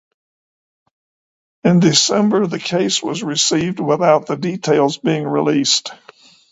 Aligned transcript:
In 1.63 1.79
December, 1.79 2.47
the 2.47 2.57
case 2.57 3.03
was 3.03 3.21
resolved 3.21 3.79
without 3.79 4.25
the 4.25 4.35
details 4.35 4.97
being 4.97 5.27
released. 5.27 5.91